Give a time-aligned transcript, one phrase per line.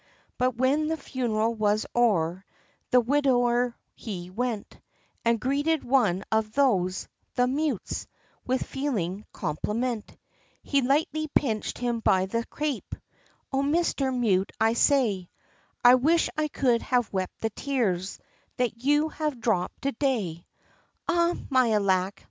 [0.39, 2.43] But when the funeral was o'er,
[2.89, 4.79] The widower he went
[5.23, 8.07] And greeted one of those the mutes
[8.43, 10.17] With feeling compliment,
[10.63, 12.95] He lightly pinched him by the crape
[13.53, 15.29] "O Mister Mute, I say,
[15.85, 18.17] I wish I could have wept the tears,
[18.57, 20.47] That you have dropped to day!"
[21.07, 21.35] "Ah!
[21.51, 22.19] me alack!"